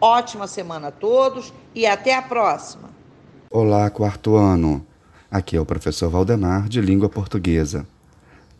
[0.00, 2.88] Ótima semana a todos e até a próxima.
[3.50, 4.86] Olá, quarto ano.
[5.28, 7.84] Aqui é o professor Valdemar de Língua Portuguesa.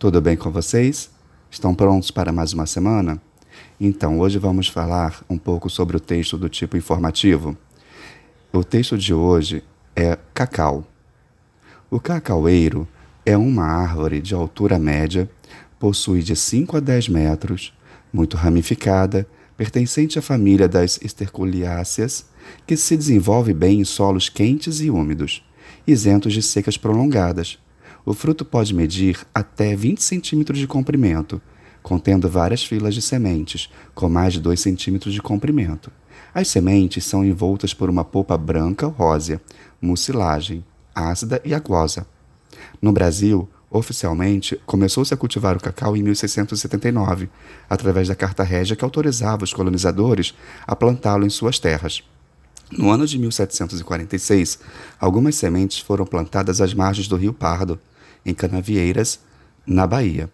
[0.00, 1.08] Tudo bem com vocês?
[1.48, 3.22] Estão prontos para mais uma semana?
[3.80, 7.56] Então, hoje vamos falar um pouco sobre o texto do tipo informativo.
[8.52, 9.62] O texto de hoje
[9.94, 10.84] é cacau.
[11.88, 12.86] O cacaueiro
[13.24, 15.30] é uma árvore de altura média,
[15.78, 17.72] possui de 5 a 10 metros,
[18.12, 19.24] muito ramificada,
[19.58, 22.26] pertencente à família das esterculiáceas,
[22.64, 25.44] que se desenvolve bem em solos quentes e úmidos,
[25.84, 27.58] isentos de secas prolongadas.
[28.06, 31.42] O fruto pode medir até 20 centímetros de comprimento,
[31.82, 35.90] contendo várias filas de sementes, com mais de 2 centímetros de comprimento.
[36.32, 39.40] As sementes são envoltas por uma polpa branca ou rósea,
[39.82, 40.64] mucilagem,
[40.94, 42.06] ácida e aquosa.
[42.80, 47.28] No Brasil, oficialmente, começou-se a cultivar o cacau em 1679,
[47.68, 50.34] através da Carta Régia que autorizava os colonizadores
[50.66, 52.02] a plantá-lo em suas terras.
[52.70, 54.58] No ano de 1746,
[55.00, 57.78] algumas sementes foram plantadas às margens do Rio Pardo,
[58.24, 59.20] em Canavieiras,
[59.66, 60.30] na Bahia.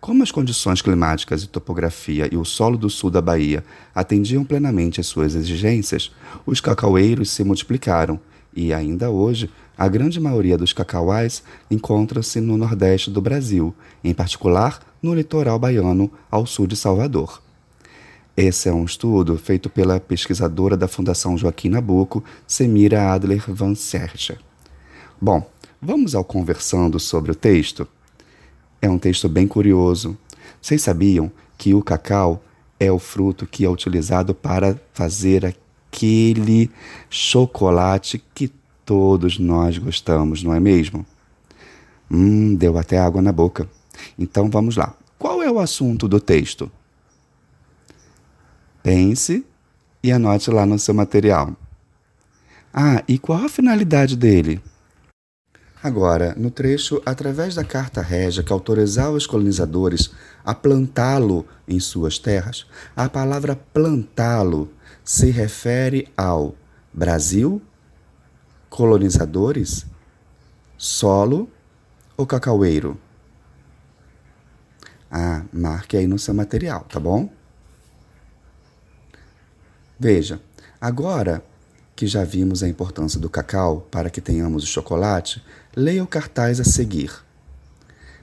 [0.00, 5.00] Como as condições climáticas e topografia e o solo do sul da Bahia atendiam plenamente
[5.00, 6.12] às suas exigências,
[6.46, 8.20] os cacaueiros se multiplicaram
[8.54, 11.40] e ainda hoje a grande maioria dos cacauais
[11.70, 13.72] encontra-se no nordeste do Brasil,
[14.02, 17.40] em particular no litoral baiano ao sul de Salvador.
[18.36, 24.38] Esse é um estudo feito pela pesquisadora da Fundação Joaquim Nabuco, Semira Adler Van Sercha.
[25.20, 25.48] Bom,
[25.80, 27.86] vamos ao conversando sobre o texto?
[28.82, 30.18] É um texto bem curioso.
[30.60, 32.42] Vocês sabiam que o cacau
[32.80, 36.70] é o fruto que é utilizado para fazer aquele
[37.08, 38.48] chocolate que
[38.88, 41.04] todos nós gostamos, não é mesmo?
[42.10, 43.68] Hum, deu até água na boca.
[44.18, 44.94] Então vamos lá.
[45.18, 46.72] Qual é o assunto do texto?
[48.82, 49.44] Pense
[50.02, 51.54] e anote lá no seu material.
[52.72, 54.58] Ah, e qual a finalidade dele?
[55.82, 60.12] Agora, no trecho, através da carta régia que autorizava os colonizadores
[60.42, 62.66] a plantá-lo em suas terras,
[62.96, 64.72] a palavra plantá-lo
[65.04, 66.54] se refere ao
[66.90, 67.60] Brasil,
[68.78, 69.84] colonizadores,
[70.76, 71.50] solo
[72.16, 72.96] ou cacaueiro?
[75.10, 77.28] Ah, marque aí no seu material, tá bom?
[79.98, 80.40] Veja,
[80.80, 81.44] agora
[81.96, 85.42] que já vimos a importância do cacau para que tenhamos o chocolate,
[85.74, 87.10] leia o cartaz a seguir.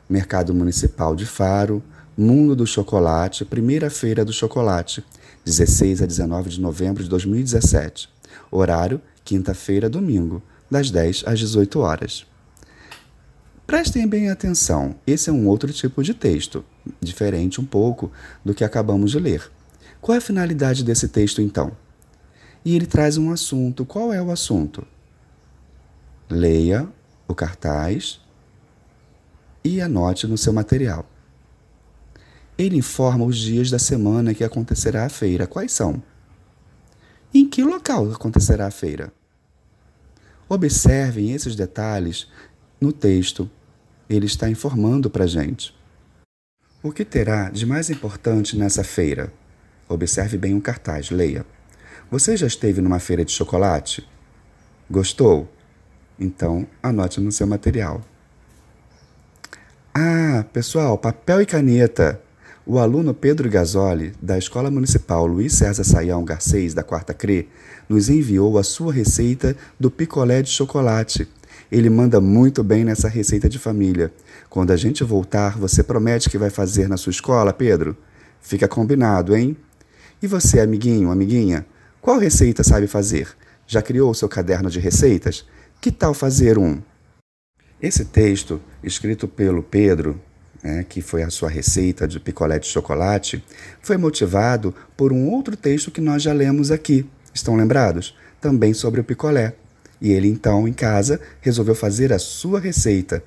[0.07, 1.83] Mercado Municipal de Faro,
[2.17, 5.03] Mundo do Chocolate, Primeira Feira do Chocolate,
[5.43, 8.15] 16 a 19 de novembro de 2017.
[8.51, 12.25] Horário: quinta-feira, domingo, das 10 às 18 horas.
[13.65, 16.63] Prestem bem atenção, esse é um outro tipo de texto,
[17.01, 18.11] diferente um pouco
[18.43, 19.51] do que acabamos de ler.
[19.99, 21.71] Qual é a finalidade desse texto então?
[22.63, 23.83] E ele traz um assunto.
[23.83, 24.85] Qual é o assunto?
[26.29, 26.87] Leia
[27.27, 28.19] o cartaz
[29.63, 31.09] e anote no seu material.
[32.55, 35.47] Ele informa os dias da semana que acontecerá a feira.
[35.47, 36.03] Quais são?
[37.37, 39.11] Em que local acontecerá a feira?
[40.47, 42.31] Observem esses detalhes
[42.79, 43.51] no texto.
[44.09, 45.75] Ele está informando para a gente.
[46.81, 49.33] O que terá de mais importante nessa feira?
[49.89, 51.45] Observe bem o cartaz, leia.
[52.09, 54.07] Você já esteve numa feira de chocolate?
[54.89, 55.53] Gostou?
[56.17, 58.01] Então, anote no seu material.
[59.93, 62.21] Ah, pessoal, papel e caneta.
[62.67, 67.47] O aluno Pedro Gasoli, da Escola Municipal Luiz César Saião Garcês, da Quarta CRE,
[67.87, 71.27] nos enviou a sua receita do picolé de chocolate.
[71.71, 74.11] Ele manda muito bem nessa receita de família.
[74.49, 77.95] Quando a gente voltar, você promete que vai fazer na sua escola, Pedro?
[78.41, 79.55] Fica combinado, hein?
[80.19, 81.67] E você, amiguinho, amiguinha,
[82.01, 83.27] qual receita sabe fazer?
[83.67, 85.45] Já criou o seu caderno de receitas?
[85.79, 86.81] Que tal fazer um?
[87.79, 90.19] Esse texto, escrito pelo Pedro,
[90.65, 93.43] né, que foi a sua receita de picolé de chocolate,
[93.83, 97.07] foi motivado por um outro texto que nós já lemos aqui.
[97.31, 98.17] Estão lembrados?
[98.41, 99.53] Também sobre o picolé.
[100.01, 103.23] E ele então, em casa, resolveu fazer a sua receita.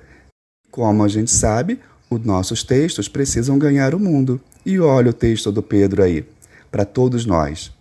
[0.69, 4.41] Como a gente sabe, os nossos textos precisam ganhar o mundo.
[4.65, 6.27] E olha o texto do Pedro aí,
[6.69, 7.71] para todos nós.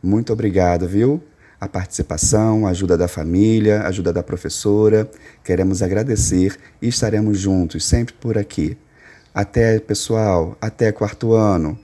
[0.00, 1.20] Muito obrigado, viu?
[1.60, 5.10] A participação, a ajuda da família, a ajuda da professora.
[5.42, 8.78] Queremos agradecer e estaremos juntos sempre por aqui.
[9.40, 11.76] Até, pessoal, até quarto ano.